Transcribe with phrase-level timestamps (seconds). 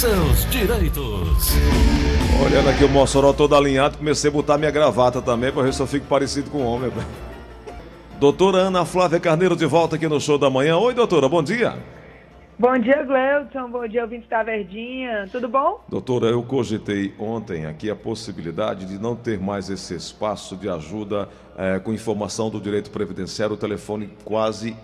[0.00, 1.52] seus direitos.
[2.42, 5.82] Olhando aqui o Mossoró todo alinhado, comecei a botar minha gravata também, para ver se
[5.82, 6.90] eu fico parecido com um homem.
[8.18, 10.78] Doutora Ana Flávia Carneiro de volta aqui no show da manhã.
[10.78, 11.74] Oi, doutora, bom dia.
[12.58, 13.70] Bom dia, Gleuton.
[13.70, 15.28] Bom dia, ouvinte da Verdinha.
[15.30, 15.84] Tudo bom?
[15.86, 21.28] Doutora, eu cogitei ontem aqui a possibilidade de não ter mais esse espaço de ajuda
[21.58, 24.74] é, com informação do direito previdenciário, o telefone quase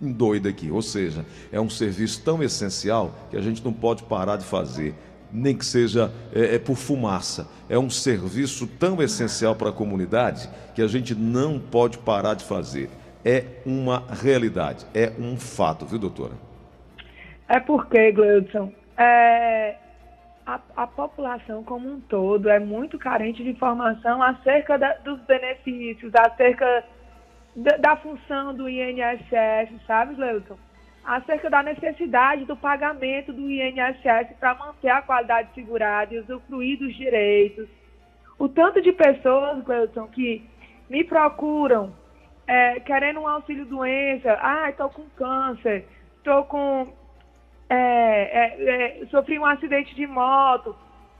[0.00, 0.70] doido aqui.
[0.70, 4.94] Ou seja, é um serviço tão essencial que a gente não pode parar de fazer,
[5.32, 7.48] nem que seja é, é por fumaça.
[7.68, 12.44] É um serviço tão essencial para a comunidade que a gente não pode parar de
[12.44, 12.88] fazer.
[13.24, 16.32] É uma realidade, é um fato, viu, doutora?
[17.46, 19.76] É porque, Gleudson, é,
[20.46, 26.12] a, a, população como um todo é muito carente de informação acerca da, dos benefícios,
[26.14, 26.84] acerca
[27.54, 30.58] da, função do INSS, sabe, Gleudson?
[31.04, 36.94] Acerca da necessidade do pagamento do INSS para manter a qualidade segurada e usufruir dos
[36.94, 37.68] direitos.
[38.38, 40.44] O tanto de pessoas, Gleudson, que
[40.88, 41.92] me procuram
[42.46, 45.86] é, querendo um auxílio doença, ah, estou com câncer,
[46.18, 46.92] estou com
[47.68, 50.74] é, é, é, sofri um acidente de moto,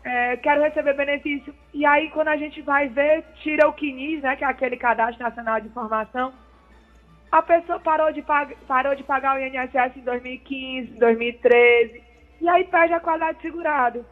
[0.04, 1.54] é, quero receber benefício.
[1.74, 5.22] E aí, quando a gente vai ver, tira o CNIS, né, que é aquele Cadastro
[5.22, 6.32] Nacional de Informação,
[7.30, 12.02] a pessoa parou de, pag parou de pagar o INSS em 2015, 2013,
[12.40, 14.04] e aí perde a qualidade segurada.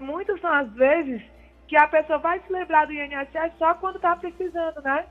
[0.00, 1.22] muitas são as vezes
[1.66, 5.04] que a pessoa vai se lembrar do INSS só quando está precisando, né?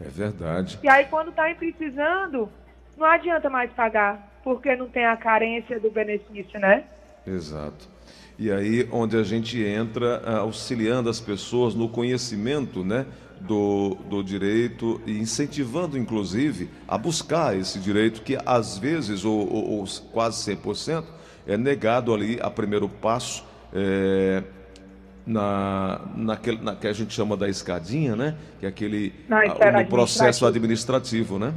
[0.00, 0.78] É verdade.
[0.82, 2.50] E aí, quando está precisando,
[2.96, 6.84] não adianta mais pagar porque não tem a carência do benefício, né?
[7.26, 7.88] Exato.
[8.40, 13.04] E aí onde a gente entra ah, auxiliando as pessoas no conhecimento, né,
[13.38, 19.80] do, do direito e incentivando, inclusive, a buscar esse direito que às vezes, ou, ou,
[19.80, 21.04] ou quase 100%,
[21.46, 24.42] é negado ali a primeiro passo é,
[25.26, 28.36] na, naquele, na que a gente chama da escadinha, né?
[28.58, 31.52] Que é aquele a, no processo administrativo, né?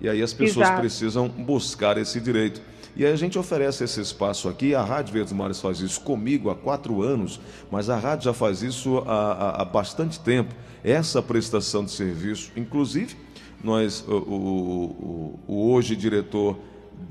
[0.00, 0.80] E aí as pessoas Exato.
[0.80, 2.60] precisam buscar esse direito.
[2.96, 4.74] E aí a gente oferece esse espaço aqui.
[4.74, 7.40] A Rádio Verdes Mares faz isso comigo há quatro anos,
[7.70, 10.54] mas a rádio já faz isso há, há, há bastante tempo.
[10.82, 13.14] Essa prestação de serviço, inclusive,
[13.62, 16.58] nós, o, o, o, hoje diretor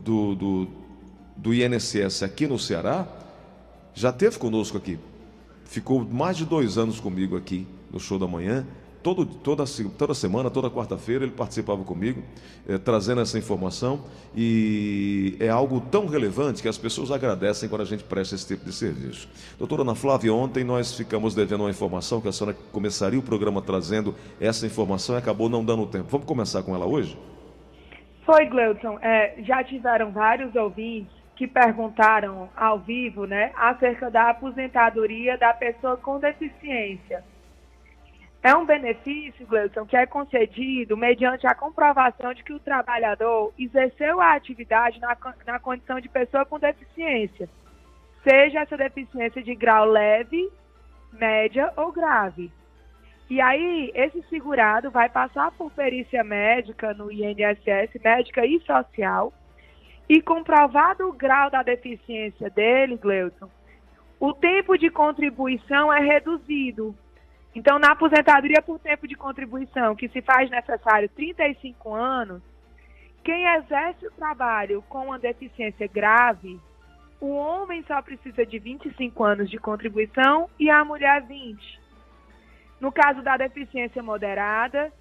[0.03, 0.67] do, do,
[1.37, 3.07] do INSS aqui no Ceará,
[3.93, 4.97] já teve conosco aqui.
[5.65, 8.65] Ficou mais de dois anos comigo aqui no show da manhã
[9.01, 9.63] Todo, toda,
[9.97, 12.21] toda semana, toda quarta-feira, ele participava comigo,
[12.67, 14.01] eh, trazendo essa informação,
[14.35, 18.65] e é algo tão relevante que as pessoas agradecem quando a gente presta esse tipo
[18.65, 19.29] de serviço.
[19.57, 23.61] Doutora Ana Flávia, ontem nós ficamos devendo uma informação que a senhora começaria o programa
[23.61, 26.07] trazendo essa informação e acabou não dando tempo.
[26.09, 27.17] Vamos começar com ela hoje?
[28.25, 28.99] Foi, Gleuton.
[29.01, 35.95] É, já tiveram vários ouvintes que perguntaram ao vivo né, acerca da aposentadoria da pessoa
[35.95, 37.23] com deficiência.
[38.41, 44.21] É um benefício, Gleison, que é concedido mediante a comprovação de que o trabalhador exerceu
[44.21, 47.49] a atividade na, na condição de pessoa com deficiência,
[48.23, 50.49] seja essa deficiência de grau leve,
[51.11, 52.49] média ou grave.
[53.29, 59.33] E aí, esse segurado vai passar por perícia médica no INSS, médica e social,
[60.07, 63.49] e comprovado o grau da deficiência dele, Gleuton,
[64.19, 66.95] o tempo de contribuição é reduzido
[67.55, 72.41] então, na aposentadoria por tempo de contribuição, que se faz necessário 35 anos,
[73.23, 76.59] quem exerce o trabalho com uma deficiência grave,
[77.19, 81.79] o homem só precisa de 25 anos de contribuição e a mulher 20.
[82.79, 84.91] No caso da deficiência moderada,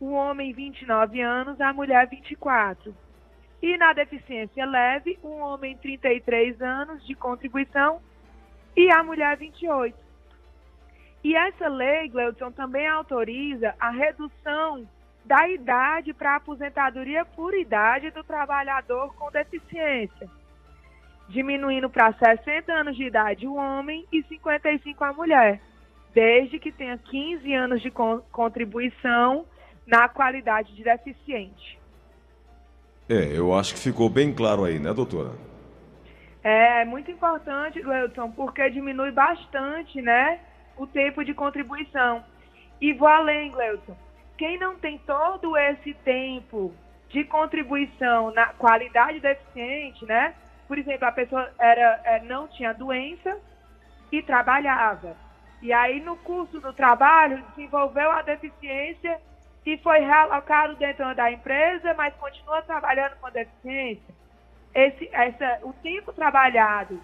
[0.00, 2.94] o homem 29 anos, a mulher 24.
[3.60, 8.00] E na deficiência leve, o homem 33 anos de contribuição
[8.74, 10.07] e a mulher 28.
[11.22, 14.86] E essa lei, Gleudson, também autoriza a redução
[15.24, 20.28] da idade para aposentadoria por idade do trabalhador com deficiência,
[21.28, 25.60] diminuindo para 60 anos de idade o homem e 55 a mulher,
[26.14, 29.44] desde que tenha 15 anos de contribuição
[29.86, 31.78] na qualidade de deficiente.
[33.08, 35.32] É, eu acho que ficou bem claro aí, né, doutora?
[36.42, 40.40] É, é muito importante, Gleudson, porque diminui bastante, né,
[40.78, 42.24] o tempo de contribuição.
[42.80, 43.96] E vou além, Gleuton.
[44.36, 46.72] Quem não tem todo esse tempo
[47.08, 50.34] de contribuição na qualidade deficiente, né?
[50.68, 53.36] Por exemplo, a pessoa era, é, não tinha doença
[54.12, 55.16] e trabalhava.
[55.60, 59.20] E aí, no curso do trabalho, desenvolveu a deficiência
[59.66, 64.14] e foi realocado dentro da empresa, mas continua trabalhando com deficiência.
[64.72, 67.00] Esse, essa, o tempo trabalhado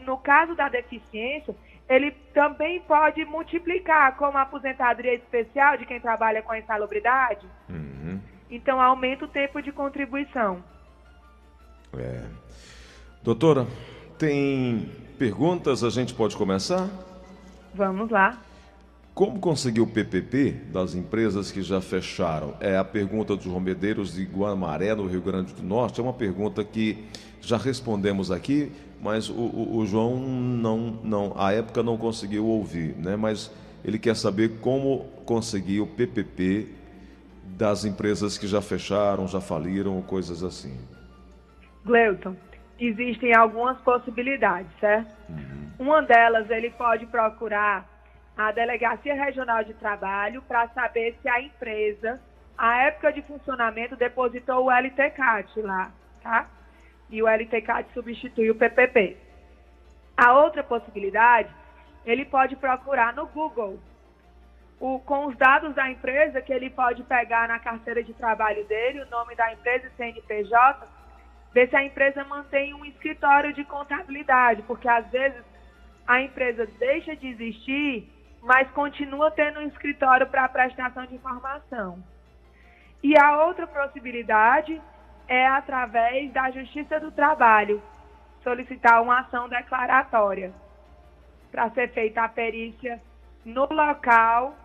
[0.00, 1.54] no caso da deficiência,
[1.88, 7.46] ele também pode multiplicar como aposentadoria especial de quem trabalha com a insalubridade.
[7.68, 8.20] Uhum.
[8.50, 10.62] Então, aumenta o tempo de contribuição.
[11.98, 12.22] É.
[13.22, 13.66] Doutora,
[14.18, 15.84] tem perguntas?
[15.84, 16.88] A gente pode começar?
[17.74, 18.38] Vamos lá.
[19.14, 22.54] Como conseguir o PPP das empresas que já fecharam?
[22.60, 26.00] É a pergunta dos Romedeiros de Guamaré, no Rio Grande do Norte.
[26.00, 27.06] É uma pergunta que
[27.40, 28.72] já respondemos aqui,
[29.02, 33.16] mas o, o, o João não, não, à época não conseguiu ouvir, né?
[33.16, 33.52] Mas
[33.84, 36.68] ele quer saber como conseguir o PPP
[37.58, 40.78] das empresas que já fecharam, já faliram, coisas assim.
[41.84, 42.36] Gleuton,
[42.78, 45.10] existem algumas possibilidades, certo?
[45.28, 45.70] Uhum.
[45.80, 47.88] Uma delas, ele pode procurar
[48.36, 52.20] a Delegacia Regional de Trabalho para saber se a empresa,
[52.56, 55.90] a época de funcionamento, depositou o LTCAT lá,
[56.22, 56.46] tá?
[57.12, 59.16] E o LTCAT substitui o PPP.
[60.16, 61.48] A outra possibilidade,
[62.04, 63.78] ele pode procurar no Google,
[64.80, 69.02] o, com os dados da empresa que ele pode pegar na carteira de trabalho dele,
[69.02, 70.88] o nome da empresa CNPJ,
[71.52, 75.44] ver se a empresa mantém um escritório de contabilidade, porque às vezes
[76.04, 78.10] a empresa deixa de existir
[78.42, 82.02] mas continua tendo um escritório para prestação de informação.
[83.02, 84.80] E a outra possibilidade
[85.28, 87.82] é através da Justiça do Trabalho,
[88.42, 90.52] solicitar uma ação declaratória
[91.50, 93.00] para ser feita a perícia
[93.44, 94.56] no local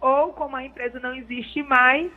[0.00, 2.10] ou, como a empresa não existe mais,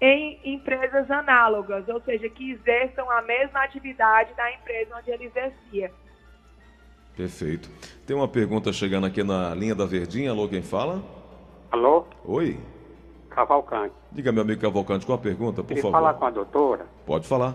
[0.00, 5.92] em empresas análogas, ou seja, que exerçam a mesma atividade da empresa onde ele exercia.
[7.16, 7.70] Perfeito.
[8.06, 10.30] Tem uma pergunta chegando aqui na linha da Verdinha.
[10.30, 11.02] Alô, quem fala?
[11.70, 12.06] Alô?
[12.24, 12.58] Oi.
[13.32, 13.94] Cavalcante.
[14.10, 15.96] Diga, meu amigo Cavalcante, qual a pergunta, por Queria favor?
[15.96, 16.86] falar com a doutora.
[17.06, 17.54] Pode falar.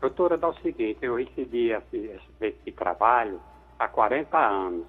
[0.00, 3.40] Doutora, dá o seguinte, eu recebi esse, esse trabalho
[3.78, 4.86] há 40 anos.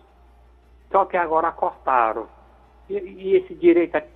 [0.92, 2.28] Só que agora cortaram.
[2.90, 4.08] E, e esse direito é...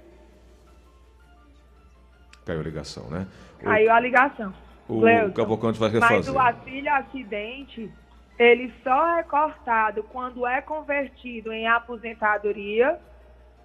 [2.45, 3.27] Caiu a ligação, né?
[3.59, 4.53] Caiu a ligação.
[4.87, 6.17] O Cleuton, Cavalcante vai refazer.
[6.17, 7.91] Mas o auxílio acidente
[8.39, 12.97] ele só é cortado quando é convertido em aposentadoria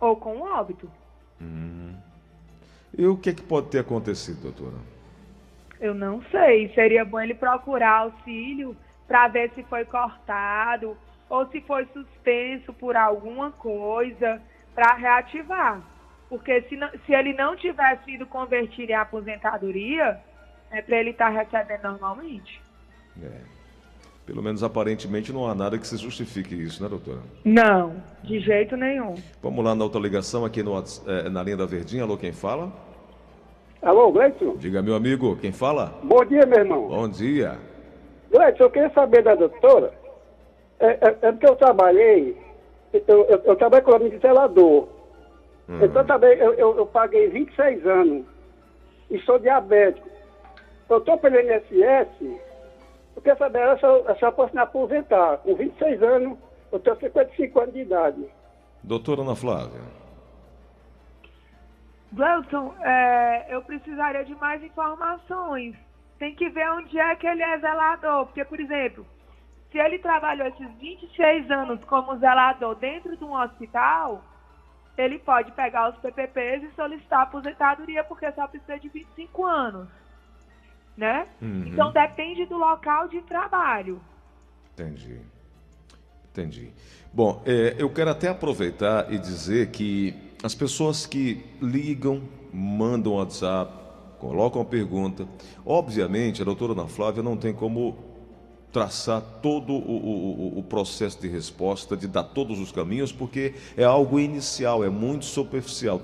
[0.01, 0.91] ou com óbito.
[1.41, 1.84] Hum.
[2.97, 4.77] E o que, é que pode ter acontecido, doutora?
[5.81, 6.73] Eu não sei.
[6.75, 8.77] Seria bom ele procurar auxílio
[9.07, 10.97] para ver se foi cortado
[11.29, 14.41] ou se foi suspenso por alguma coisa
[14.75, 15.83] para reativar.
[16.29, 20.21] Porque se, não, se ele não tiver sido convertido em aposentadoria,
[20.71, 22.61] é para ele estar tá recebendo normalmente.
[23.23, 23.54] É.
[24.27, 27.19] Pelo menos aparentemente não há nada que se justifique isso, né, doutora?
[27.45, 29.15] Não, de jeito nenhum.
[29.43, 32.05] Vamos lá na outra ligação aqui no, é, na linha da Verdinha.
[32.05, 32.73] Alô, quem fala?
[33.83, 34.57] Alô, Gleison?
[34.57, 35.93] Diga, meu amigo, quem fala?
[36.03, 36.89] Bom dia, meu irmão.
[36.89, 37.59] Bom dia.
[38.31, 39.93] Gleison, eu queria saber da doutora.
[40.81, 42.37] É, é, é porque eu trabalhei,
[42.95, 44.89] eu, eu, eu trabalho como zelador.
[45.69, 45.85] Uhum.
[45.85, 48.25] Então também eu, eu, eu, paguei 26 anos
[49.11, 50.09] e sou diabético.
[50.89, 52.09] Eu estou pelo INSS
[53.17, 55.39] eu quero saber se eu, se eu posso me aposentar.
[55.39, 56.39] Com 26 anos,
[56.73, 58.25] eu tenho 55 anos de idade.
[58.83, 59.81] Doutora Ana Flávia.
[62.13, 65.75] Gleuton, é, eu precisaria de mais informações.
[66.19, 68.27] Tem que ver onde é que ele é zelador.
[68.27, 69.07] Porque, por exemplo,
[69.71, 74.23] se ele trabalhou esses 26 anos como zelador dentro de um hospital,
[74.97, 79.89] ele pode pegar os PPPs e solicitar aposentadoria, porque só precisa de 25 anos
[80.97, 81.27] né?
[81.41, 81.65] Uhum.
[81.67, 84.01] Então depende do local de trabalho.
[84.73, 85.19] Entendi.
[86.33, 86.73] Entendi.
[87.13, 92.23] Bom, é, eu quero até aproveitar e dizer que as pessoas que ligam,
[92.53, 93.73] mandam WhatsApp,
[94.19, 95.29] colocam a pergunta,
[95.65, 97.97] obviamente a doutora Ana Flávia não tem como
[98.73, 103.85] traçar todo o, o, o, processo de resposta, de dar todos os caminhos, porque é
[103.85, 106.03] algo inicial, é muito superficial.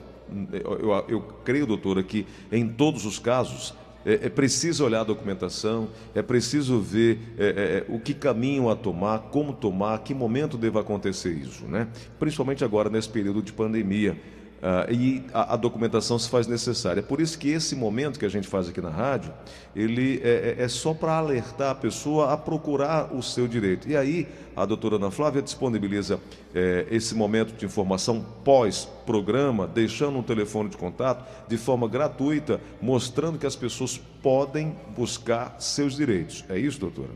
[0.52, 5.04] Eu, eu, eu creio, doutora, que em todos os casos é, é, preciso olhar a
[5.04, 10.14] documentação, é preciso ver é, é, é, o que caminho a tomar, como tomar, que
[10.14, 11.88] momento deva acontecer isso, né?
[12.18, 14.16] Principalmente agora nesse período de pandemia.
[14.60, 17.00] Uh, e a, a, documentação se faz necessária.
[17.00, 19.32] É por isso que esse momento que a gente faz aqui na rádio,
[19.74, 23.88] ele é, é, é só para alertar a pessoa a procurar o seu direito.
[23.88, 26.20] E aí a doutora Ana Flávia disponibiliza
[26.54, 33.38] é, esse momento de informação pós-programa, deixando um telefone de contato de forma gratuita, mostrando
[33.38, 36.44] que as pessoas podem buscar seus direitos.
[36.50, 37.12] É isso, doutora?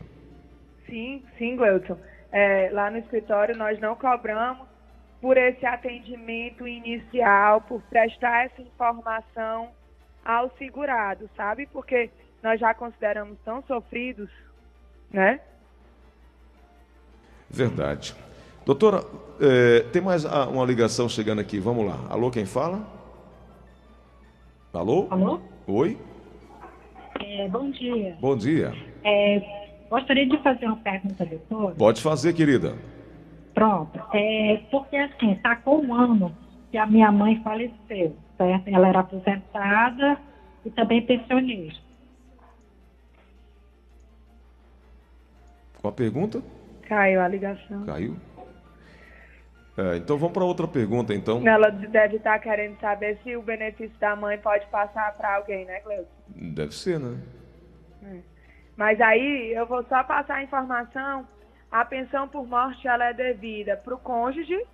[0.87, 1.97] Sim, sim, Gleuton.
[2.31, 4.74] É, lá no escritório nós não cobramos
[5.21, 9.69] por esse atendimento inicial, por prestar essa informação
[10.23, 11.67] ao segurado, sabe?
[11.67, 12.09] Porque
[12.43, 14.29] nós já consideramos tão sofridos,
[15.11, 15.39] né?
[17.49, 18.15] Verdade.
[18.65, 19.03] Doutora,
[19.39, 21.59] eh, tem mais ah, uma ligação chegando aqui.
[21.59, 22.07] Vamos lá.
[22.09, 22.85] Alô, quem fala?
[24.73, 25.07] Alô?
[25.09, 25.39] Alô?
[25.67, 25.97] Oi?
[27.21, 28.17] É, bom dia.
[28.19, 28.73] Bom dia.
[29.03, 29.41] É,
[29.89, 31.75] gostaria de fazer uma pergunta, doutor.
[31.75, 32.75] Pode fazer, querida.
[33.55, 33.99] Pronto.
[34.13, 36.35] É, porque assim, está com um ano
[36.69, 38.67] que a minha mãe faleceu, certo?
[38.67, 40.19] Ela era aposentada
[40.65, 41.81] e também pensionista.
[45.81, 46.43] Qual a pergunta?
[46.83, 47.85] Caiu a ligação.
[47.85, 48.17] Caiu?
[49.77, 51.45] É, então vamos para outra pergunta, então.
[51.47, 55.79] Ela deve estar querendo saber se o benefício da mãe pode passar para alguém, né,
[55.79, 56.07] Cleusa?
[56.29, 57.17] Deve ser, né?
[58.75, 61.25] Mas aí eu vou só passar a informação.
[61.75, 64.65] A pensão por morte ela é devida para o cônjuge,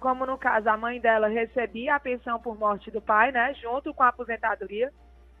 [0.00, 3.94] como no caso a mãe dela recebia a pensão por morte do pai, né, junto
[3.94, 4.92] com a aposentadoria.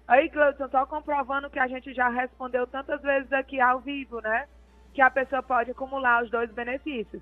[0.06, 4.46] Aí, Gleudson, só comprovando que a gente já respondeu tantas vezes aqui ao vivo, né,
[4.94, 7.20] que a pessoa pode acumular os dois benefícios,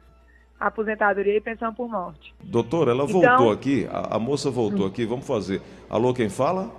[0.61, 2.35] aposentadoria e pensão por morte.
[2.45, 5.63] Doutora, ela Então- voltou aqui, a, a moça voltou aqui, vamos fazer.
[5.89, 6.71] Alô, quem fala?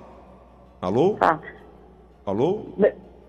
[0.79, 1.15] Alô?
[1.19, 1.39] Tá.
[2.27, 2.75] Alô?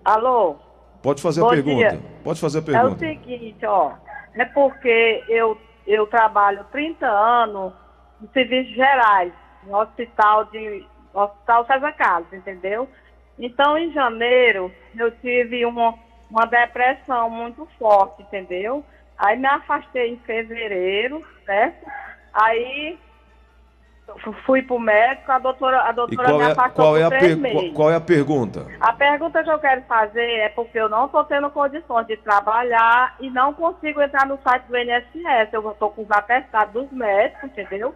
[0.05, 0.57] Alô?
[1.03, 1.89] Pode fazer a Bom pergunta.
[1.91, 2.01] dia.
[2.25, 2.99] Pode fazer a É o pergunta.
[2.99, 3.93] seguinte, ó.
[4.35, 7.73] É porque eu, eu trabalho 30 anos
[8.23, 9.33] em serviços gerais,
[9.65, 12.89] no hospital de Hospital César Carlos, entendeu?
[13.39, 15.95] Então, em janeiro, eu tive uma,
[16.31, 18.85] uma depressão muito forte, entendeu?
[19.17, 21.87] Aí me afastei em fevereiro, certo?
[22.33, 22.99] Aí
[24.47, 27.35] fui pro médico, a doutora, a doutora qual me é, afastou qual, é a três
[27.35, 27.61] per- meses.
[27.61, 28.67] qual, qual é a pergunta?
[28.81, 33.15] A pergunta que eu quero fazer é porque eu não estou tendo condições de trabalhar
[33.21, 35.53] e não consigo entrar no site do INSS.
[35.53, 37.95] Eu estou com os atestados dos médicos, entendeu?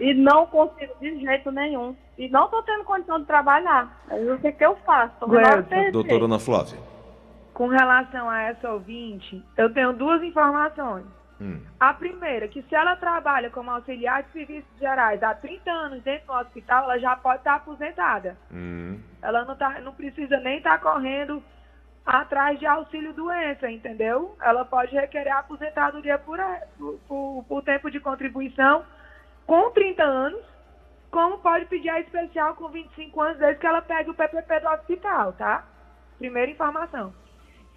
[0.00, 1.94] E não consigo de jeito nenhum.
[2.18, 3.88] E não estou tendo condição de trabalhar.
[4.10, 5.12] O que, que eu faço?
[5.92, 6.78] Doutora Ana Flávia.
[7.54, 11.04] Com relação a essa ouvinte, eu tenho duas informações.
[11.42, 11.60] Hum.
[11.80, 16.28] A primeira, que se ela trabalha como auxiliar de serviços gerais há 30 anos dentro
[16.28, 18.38] do hospital, ela já pode estar aposentada.
[18.52, 19.00] Hum.
[19.20, 21.42] Ela não, tá, não precisa nem estar correndo
[22.06, 24.36] atrás de auxílio doença, entendeu?
[24.40, 26.38] Ela pode requerer aposentadoria por,
[26.78, 28.84] por, por, por tempo de contribuição
[29.44, 30.44] com 30 anos,
[31.10, 34.68] como pode pedir a especial com 25 anos, desde que ela pegue o PPP do
[34.68, 35.64] hospital, tá?
[36.18, 37.12] Primeira informação.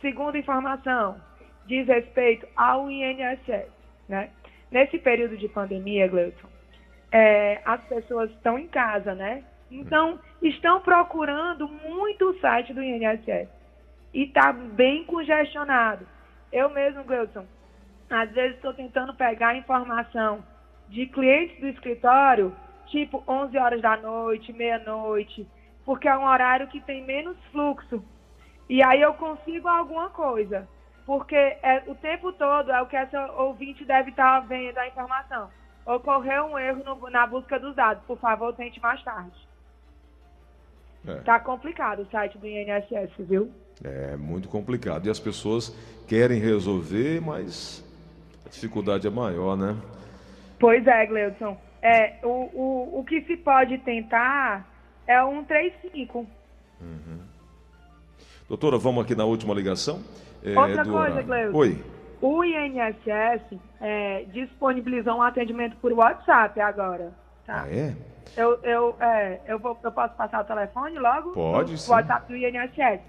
[0.01, 1.19] Segunda informação,
[1.65, 3.69] diz respeito ao INSS,
[4.07, 4.29] né?
[4.71, 6.47] Nesse período de pandemia, Gleuton,
[7.11, 9.43] é, as pessoas estão em casa, né?
[9.71, 13.49] Então, estão procurando muito o site do INSS.
[14.13, 16.07] E está bem congestionado.
[16.51, 17.45] Eu mesmo, Gleuton,
[18.09, 20.43] às vezes estou tentando pegar informação
[20.87, 22.55] de clientes do escritório,
[22.87, 25.47] tipo 11 horas da noite, meia-noite,
[25.83, 28.03] porque é um horário que tem menos fluxo.
[28.69, 30.67] E aí eu consigo alguma coisa.
[31.05, 35.49] Porque é, o tempo todo é o que essa ouvinte deve estar vendo a informação.
[35.85, 38.03] Ocorreu um erro no- na busca dos dados.
[38.05, 39.35] Por favor, tente mais tarde.
[41.07, 41.15] É.
[41.17, 43.51] Tá complicado o site do INSS, viu?
[43.83, 45.05] É muito complicado.
[45.05, 45.69] E as pessoas
[46.07, 47.83] querem resolver, mas
[48.43, 49.75] a dificuldade é maior, né?
[50.59, 51.55] Pois é, Gleudson.
[51.83, 54.67] É, o, o, o que se pode tentar
[55.05, 56.25] é o 135.
[58.49, 60.01] Doutora, vamos aqui na última ligação.
[60.45, 61.23] É, Outra do coisa.
[61.23, 61.57] Cleusa.
[61.57, 61.83] Oi.
[62.21, 67.11] O INSS é, disponibilizou um atendimento por WhatsApp agora.
[67.45, 67.63] Tá?
[67.63, 67.95] Ah, é?
[68.35, 71.31] Eu, eu, é, eu, vou, eu posso passar o telefone logo?
[71.31, 71.91] Pode, o sim.
[71.91, 73.01] WhatsApp do INSS.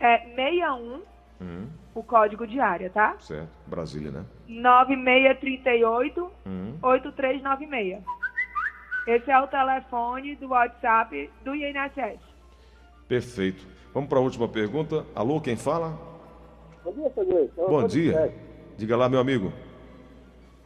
[0.00, 1.02] É 61,
[1.40, 3.14] Hum, o código de área, tá?
[3.20, 3.48] certo.
[3.64, 4.24] Brasília, né?
[4.48, 6.74] 9638 Hum.
[6.82, 8.02] 8396.
[9.06, 12.18] Esse é o telefone do WhatsApp do INSS.
[13.06, 13.64] Perfeito.
[13.94, 15.04] Vamos para a última pergunta.
[15.14, 15.96] Alô, quem fala?
[16.84, 17.66] Bom dia, seu Gleison.
[17.68, 18.34] Bom dia.
[18.76, 19.52] Diga lá, meu amigo.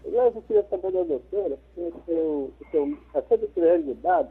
[0.04, 4.28] Eu queria saber da doutora, eu tenho, eu tenho 63 anos de idade,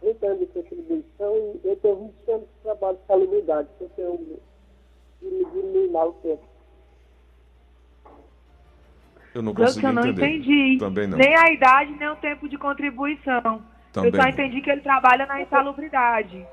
[0.00, 3.90] 30 anos de contribuição e eu tenho 20 anos de trabalho de salubridade, que eu
[3.90, 4.38] tenho
[5.20, 6.42] de mal o tempo.
[9.34, 10.26] Eu não consegui eu não entender.
[10.26, 10.78] entendi.
[10.78, 11.18] Também não.
[11.18, 13.62] Nem a idade, nem o tempo de contribuição.
[13.92, 16.46] Também eu só entendi que ele trabalha na insalubridade.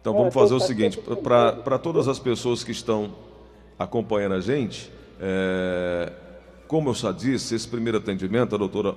[0.00, 3.12] Então vamos fazer o seguinte, para todas as pessoas que estão
[3.78, 6.12] acompanhando a gente, é,
[6.66, 8.94] como eu já disse, esse primeiro atendimento, a doutora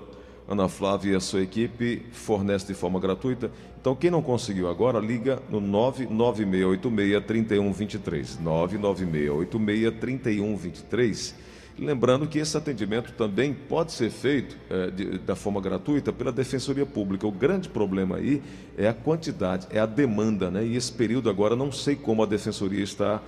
[0.50, 3.50] Ana Flávia e a sua equipe fornece de forma gratuita.
[3.80, 8.38] Então quem não conseguiu agora, liga no 99686-3123.
[8.44, 11.34] 99686-3123.
[11.80, 16.86] Lembrando que esse atendimento também pode ser feito eh, de- da forma gratuita pela Defensoria
[16.86, 17.26] Pública.
[17.26, 18.42] O grande problema aí
[18.78, 20.66] é a quantidade, é a demanda, né?
[20.66, 23.22] E esse período agora não sei como a Defensoria está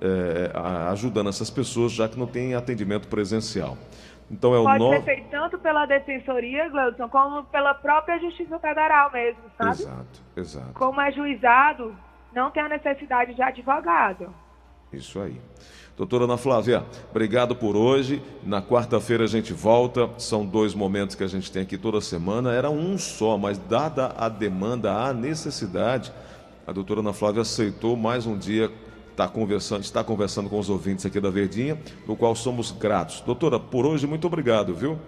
[0.00, 0.50] é,
[0.90, 3.76] ajudando essas pessoas, já que não tem atendimento presencial.
[4.30, 4.90] Então é o Pode no...
[4.90, 9.82] ser feito tanto pela Defensoria, Gleudson, como pela própria Justiça Federal mesmo, sabe?
[9.82, 10.72] Exato, exato.
[10.74, 11.94] Como é juizado,
[12.32, 14.32] não tem a necessidade de advogado.
[14.92, 15.40] Isso aí.
[15.96, 18.22] Doutora Ana Flávia, obrigado por hoje.
[18.42, 20.08] Na quarta-feira a gente volta.
[20.16, 22.54] São dois momentos que a gente tem aqui toda semana.
[22.54, 26.10] Era um só, mas dada a demanda, a necessidade,
[26.66, 28.70] a doutora Ana Flávia aceitou mais um dia
[29.16, 33.20] tá conversando, está conversando com os ouvintes aqui da Verdinha, no qual somos gratos.
[33.20, 34.98] Doutora, por hoje, muito obrigado, viu?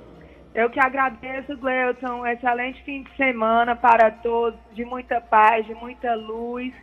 [0.55, 2.27] Eu que agradeço, Gleuton.
[2.27, 6.75] Excelente fim de semana para todos, de muita paz, de muita luz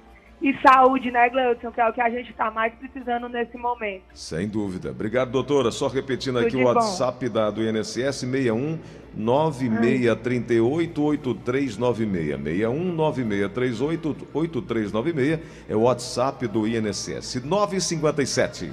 [0.41, 4.03] e saúde, né, Gleudson, que é o que a gente está mais precisando nesse momento.
[4.13, 4.91] Sem dúvida.
[4.91, 5.69] Obrigado, doutora.
[5.72, 8.79] Só repetindo aqui o WhatsApp da, do INSS, 61
[9.15, 12.38] 9638 8396.
[12.38, 17.43] 61 9638 8396 é o WhatsApp do INSS.
[17.43, 18.72] 957.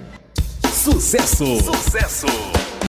[0.70, 1.46] Sucesso!
[1.62, 2.65] Sucesso!